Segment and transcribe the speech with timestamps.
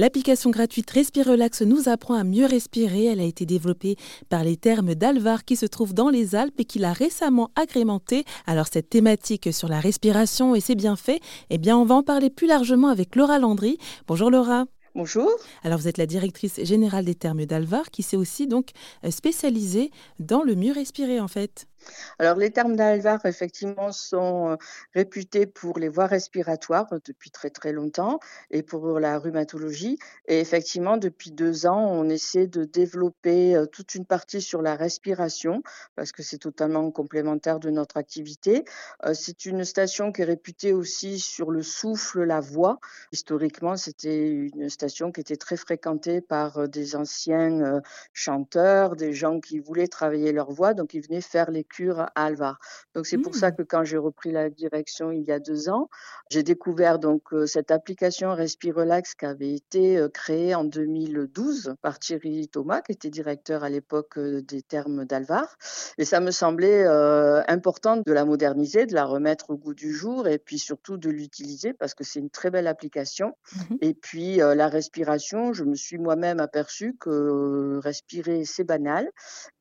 [0.00, 3.04] L'application gratuite Respirelax nous apprend à mieux respirer.
[3.04, 3.96] Elle a été développée
[4.30, 8.24] par les termes d'Alvar qui se trouve dans les Alpes et qui l'a récemment agrémentée.
[8.46, 12.30] Alors cette thématique sur la respiration et ses bienfaits, eh bien on va en parler
[12.30, 13.76] plus largement avec Laura Landry.
[14.06, 14.64] Bonjour Laura.
[14.94, 15.30] Bonjour.
[15.64, 18.70] Alors vous êtes la directrice générale des termes d'Alvar qui s'est aussi donc
[19.10, 21.66] spécialisée dans le mieux respirer en fait.
[22.18, 24.56] Alors, les termes d'Alvar, effectivement, sont euh,
[24.94, 28.20] réputés pour les voies respiratoires euh, depuis très très longtemps
[28.50, 29.98] et pour la rhumatologie.
[30.26, 34.76] Et effectivement, depuis deux ans, on essaie de développer euh, toute une partie sur la
[34.76, 35.62] respiration
[35.96, 38.64] parce que c'est totalement complémentaire de notre activité.
[39.12, 42.80] C'est une station qui est réputée aussi sur le souffle, la voix.
[43.12, 47.80] Historiquement, c'était une station qui était très fréquentée par des anciens
[48.12, 51.64] chanteurs, des gens qui voulaient travailler leur voix, donc ils venaient faire les
[51.98, 52.58] à Alvar.
[52.94, 53.56] Donc c'est pour ça mmh.
[53.56, 55.88] que quand j'ai repris la direction il y a deux ans,
[56.30, 61.98] j'ai découvert donc euh, cette application Respirelax qui avait été euh, créée en 2012 par
[61.98, 65.56] Thierry Thomas, qui était directeur à l'époque euh, des termes d'Alvar.
[65.98, 66.86] Et ça me semblait
[67.48, 71.10] important de la moderniser, de la remettre au goût du jour et puis surtout de
[71.10, 73.34] l'utiliser parce que c'est une très belle application.
[73.54, 79.10] Mmh et puis la respiration, je me suis moi-même aperçu que respirer c'est banal,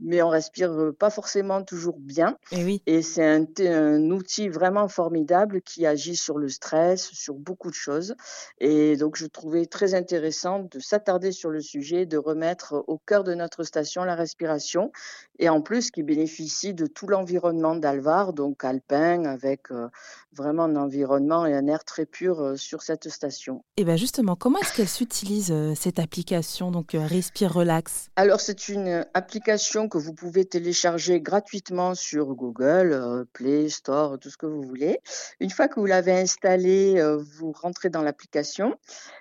[0.00, 2.36] mais on respire pas forcément toujours bien.
[2.52, 2.82] Et, eh oui.
[2.86, 7.74] et c'est un, un, outil vraiment formidable qui agit sur le stress, sur beaucoup de
[7.74, 8.14] choses.
[8.60, 13.24] Et donc, je trouvais très intéressant de s'attarder sur le sujet, de remettre au cœur
[13.24, 14.92] de notre station la respiration.
[15.38, 19.88] Et en plus, qui bénéficie de tout l'environnement d'Alvar, donc alpin, avec euh,
[20.32, 23.64] vraiment un environnement et un air très pur euh, sur cette station.
[23.76, 28.08] Et bien justement, comment est-ce qu'elle s'utilise, euh, cette application, donc Respire Relax?
[28.16, 34.30] Alors, c'est une application que vous pouvez télécharger gratuitement sur Google, euh, Play Store, tout
[34.30, 35.00] ce que vous voulez.
[35.40, 38.76] Une fois que vous l'avez installé, euh, vous rentrez dans l'application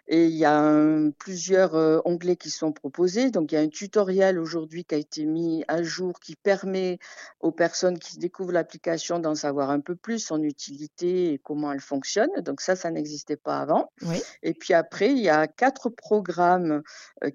[0.08, 0.72] et il y a
[1.18, 3.32] plusieurs euh, onglets qui sont proposés.
[3.32, 7.00] Donc il y a un tutoriel aujourd'hui qui a été mis à jour qui permet
[7.40, 11.80] aux personnes qui découvrent l'application d'en savoir un peu plus son utilité et comment elle
[11.80, 12.30] fonctionne.
[12.42, 13.92] Donc ça, ça n'existait pas avant.
[14.44, 16.84] Et puis après, il y a quatre programmes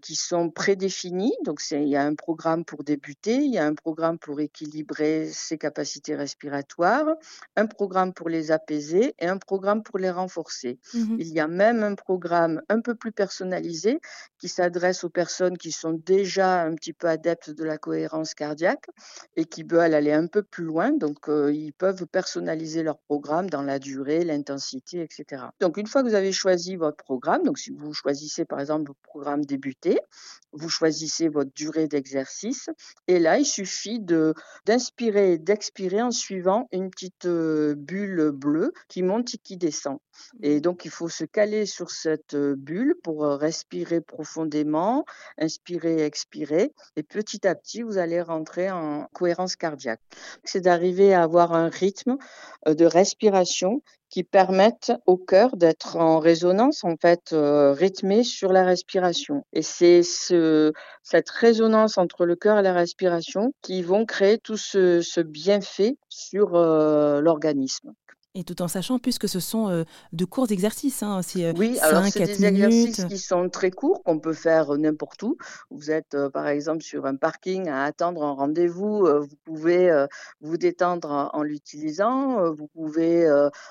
[0.01, 1.35] qui sont prédéfinis.
[1.45, 5.20] Donc il y a un programme pour débuter, il y a un programme pour équilibrer
[5.27, 7.07] ses capacités respiratoires,
[7.57, 10.79] un programme pour les apaiser et un programme pour les renforcer.
[10.95, 14.01] Mmh Il y a même un programme un peu plus personnalisé
[14.39, 18.87] qui s'adresse aux personnes qui sont déjà un petit peu adeptes de la cohérence cardiaque
[19.37, 20.93] et qui veulent aller un peu plus loin.
[20.93, 25.45] Donc, euh, ils peuvent personnaliser leur programme dans la durée, l'intensité, etc.
[25.61, 28.91] Donc, une fois que vous avez choisi votre programme, donc si vous choisissez par exemple
[28.91, 29.99] le programme débuté,
[30.53, 32.71] vous choisissez votre durée d'exercice
[33.07, 39.35] et là, il suffit d'inspirer et d'expirer en suivant une petite bulle bleue qui monte
[39.35, 39.99] et qui descend.
[40.43, 40.61] Et mmh.
[40.61, 45.05] donc, il faut se caler sur cette bulle pour respirer profondément,
[45.39, 46.73] inspirer, expirer.
[46.97, 50.01] Et petit à petit, vous allez rentrer en cohérence cardiaque.
[50.45, 52.17] C'est d'arriver à avoir un rythme
[52.67, 58.65] de respiration qui permettent au cœur d'être en résonance, en fait, euh, rythmée sur la
[58.65, 59.45] respiration.
[59.53, 60.73] Et c'est ce,
[61.03, 65.97] cette résonance entre le cœur et la respiration qui vont créer tout ce, ce bienfait
[66.09, 67.93] sur euh, l'organisme.
[68.37, 69.83] Et tout en sachant, puisque ce sont euh,
[70.13, 74.05] de courts exercices, hein, c'est euh, oui, alors c'est des exercices qui sont très courts,
[74.05, 75.37] qu'on peut faire n'importe où.
[75.71, 80.07] Vous êtes euh, par exemple sur un parking à attendre un rendez-vous, vous pouvez
[80.41, 82.53] vous détendre en, l'utilisant.
[82.53, 83.29] vous pouvez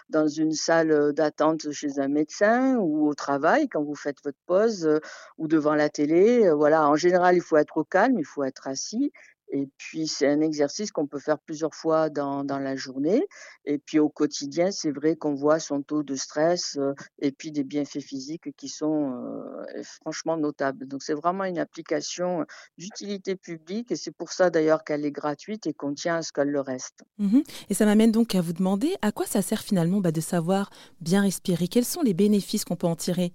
[0.09, 4.99] dans une salle d'attente chez un médecin ou au travail quand vous faites votre pause
[5.37, 6.51] ou devant la télé.
[6.51, 9.13] voilà, en général, il faut être au calme, il faut être assis
[9.51, 13.25] et puis, c'est un exercice qu'on peut faire plusieurs fois dans, dans la journée.
[13.65, 17.51] Et puis, au quotidien, c'est vrai qu'on voit son taux de stress euh, et puis
[17.51, 20.87] des bienfaits physiques qui sont euh, franchement notables.
[20.87, 22.45] Donc, c'est vraiment une application
[22.77, 26.31] d'utilité publique et c'est pour ça d'ailleurs qu'elle est gratuite et qu'on tient à ce
[26.31, 27.03] qu'elle le reste.
[27.17, 27.39] Mmh
[27.69, 30.69] et ça m'amène donc à vous demander à quoi ça sert finalement bah, de savoir
[31.01, 31.67] bien respirer?
[31.67, 33.33] Quels sont les bénéfices qu'on peut en tirer?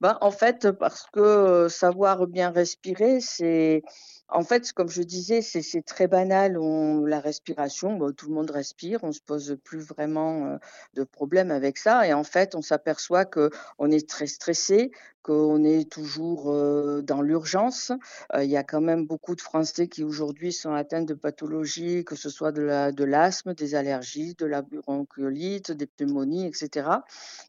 [0.00, 3.82] Bah, En fait, parce que euh, savoir bien respirer, c'est
[4.28, 6.58] en fait, comme je disais, c'est très banal.
[7.06, 10.56] La respiration, tout le monde respire, on se pose plus vraiment euh,
[10.94, 12.06] de problème avec ça.
[12.06, 14.90] Et en fait, on s'aperçoit que on est très stressé,
[15.24, 17.92] qu'on est toujours euh, dans l'urgence.
[18.34, 22.04] Euh, il y a quand même beaucoup de Français qui aujourd'hui sont atteints de pathologies,
[22.04, 26.88] que ce soit de l'asthme, des allergies, de la bronchiolite, des pneumonies, etc.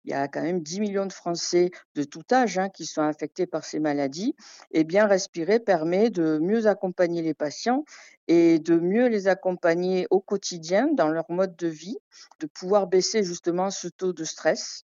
[0.06, 3.01] Il y a quand même 10 millions de Français de tout âge hein, qui sont
[3.01, 4.36] affectés par ces maladies.
[4.72, 7.83] Et bien respirer permet de mieux accompagner les patients
[8.27, 11.97] et de mieux les accompagner au quotidien dans leur mode de vie,
[12.39, 14.85] de pouvoir baisser justement ce taux de stress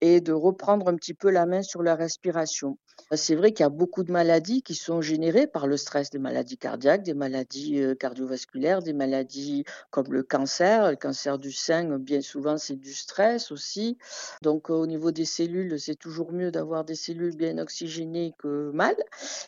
[0.00, 2.78] et de reprendre un petit peu la main sur la respiration.
[3.12, 6.18] C'est vrai qu'il y a beaucoup de maladies qui sont générées par le stress, des
[6.18, 10.90] maladies cardiaques, des maladies euh, cardiovasculaires, des maladies comme le cancer.
[10.90, 13.96] Le cancer du sein, bien souvent, c'est du stress aussi.
[14.42, 18.96] Donc, au niveau des cellules, c'est toujours mieux d'avoir des cellules bien oxygénées que mal.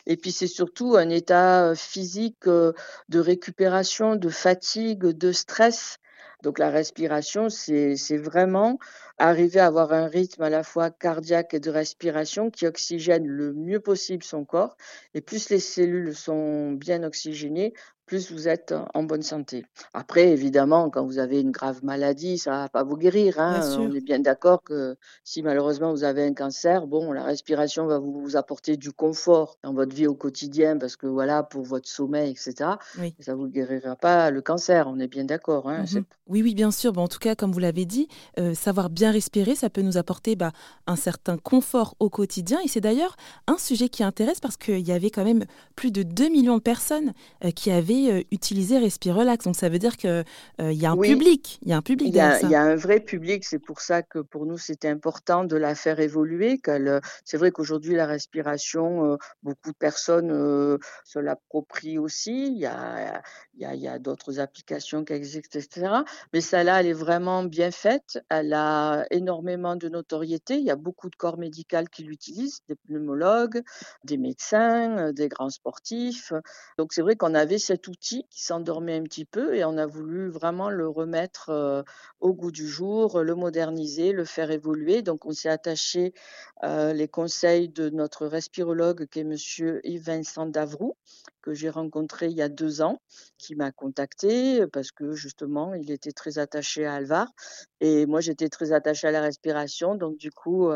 [0.07, 2.73] Et puis, c'est surtout un état physique euh,
[3.09, 5.97] de récupération, de fatigue, de stress
[6.43, 8.79] donc la respiration, c'est vraiment
[9.17, 13.53] arriver à avoir un rythme à la fois cardiaque et de respiration qui oxygène le
[13.53, 14.75] mieux possible son corps.
[15.13, 17.73] Et plus les cellules sont bien oxygénées,
[18.11, 19.63] plus vous êtes en bonne santé.
[19.93, 23.39] Après, évidemment, quand vous avez une grave maladie, ça ne va pas vous guérir.
[23.39, 23.61] Hein.
[23.79, 27.99] On est bien d'accord que si malheureusement vous avez un cancer, bon, la respiration va
[27.99, 32.31] vous, apporter du confort dans votre vie au quotidien parce que voilà, pour votre sommeil,
[32.31, 32.71] etc.
[33.21, 35.69] Ça ne vous guérira pas le cancer, on est bien d'accord.
[35.69, 35.83] Hein.
[35.83, 36.93] Mmh oui, oui, bien sûr.
[36.93, 38.07] Bon, en tout cas, comme vous l'avez dit,
[38.39, 40.53] euh, savoir bien respirer, ça peut nous apporter bah,
[40.87, 42.57] un certain confort au quotidien.
[42.63, 43.17] Et c'est d'ailleurs
[43.47, 45.43] un sujet qui intéresse parce qu'il y avait quand même
[45.75, 47.11] plus de 2 millions de personnes
[47.43, 49.45] euh, qui avaient euh, utiliser Respirelax.
[49.45, 50.09] Donc ça veut dire qu'il
[50.61, 51.59] euh, y a un public.
[51.61, 52.09] Il y a un public.
[52.09, 52.19] Il y
[52.55, 53.45] a, un vrai public.
[53.45, 56.61] C'est pour ça que pour nous, c'était important de la faire évoluer.
[57.25, 62.47] C'est vrai qu'aujourd'hui, la respiration, euh, beaucoup de personnes se l'approprient aussi.
[62.47, 63.21] Il y a,
[63.55, 65.93] il y a, il y a d'autres applications qui existent, etc.
[66.33, 68.19] Mais celle-là, elle est vraiment bien faite.
[68.29, 70.57] Elle a énormément de notoriété.
[70.57, 71.61] Il y a beaucoup de corps médicaux
[71.91, 73.61] qui l'utilisent, des pneumologues,
[74.03, 76.33] des médecins, des grands sportifs.
[76.77, 79.85] Donc c'est vrai qu'on avait cette outil qui s'endormait un petit peu et on a
[79.85, 81.83] voulu vraiment le remettre
[82.19, 85.01] au goût du jour, le moderniser, le faire évoluer.
[85.01, 86.13] Donc on s'est attaché
[86.63, 90.95] euh, les conseils de notre respirologue qui est monsieur Yves Vincent Davroux
[91.41, 93.01] que j'ai rencontré il y a deux ans,
[93.37, 97.27] qui m'a contacté parce que justement, il était très attaché à Alvar
[97.79, 99.95] et moi, j'étais très attachée à la respiration.
[99.95, 100.69] Donc, du coup,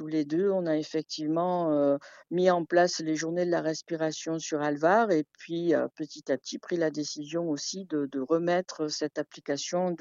[0.00, 1.98] tous les deux, on a effectivement
[2.30, 6.58] mis en place les journées de la respiration sur Alvar et puis petit à petit
[6.58, 9.94] pris la décision aussi de, remettre cette application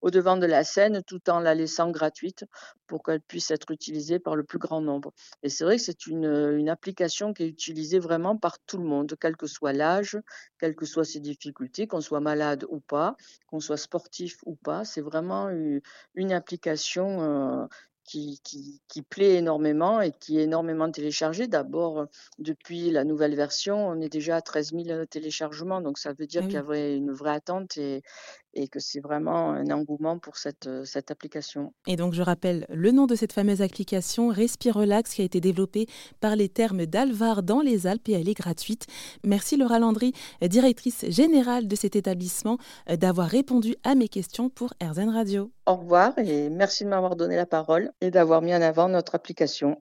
[0.00, 2.44] au devant de la scène tout en la laissant gratuite
[2.86, 5.12] pour qu'elle puisse être utilisée par le plus grand nombre.
[5.42, 9.14] Et c'est vrai que c'est une, application qui est utilisée vraiment par tout le monde,
[9.20, 10.18] quel que soit l'âge,
[10.60, 13.16] quelles que soient ses difficultés, qu'on soit malade ou pas,
[13.48, 14.84] qu'on soit sportif ou pas.
[14.84, 17.66] C'est vraiment une, application
[18.12, 21.46] qui, qui, plaît énormément et qui est énormément téléchargée.
[21.46, 22.06] D'abord,
[22.38, 26.42] depuis la nouvelle version, on est déjà à 13 000 téléchargements, donc ça veut dire
[26.44, 28.02] ah qu'il y avait une vraie attente et,
[28.54, 31.72] et que c'est vraiment un engouement pour cette, cette application.
[31.86, 35.86] Et donc, je rappelle le nom de cette fameuse application, Respirelax, qui a été développée
[36.20, 38.86] par les termes d'Alvar dans les Alpes et elle est gratuite.
[39.24, 40.12] Merci Laura Landry,
[40.42, 42.58] directrice générale de cet établissement,
[42.88, 45.50] d'avoir répondu à mes questions pour RZN Radio.
[45.66, 49.14] Au revoir et merci de m'avoir donné la parole et d'avoir mis en avant notre
[49.14, 49.70] application.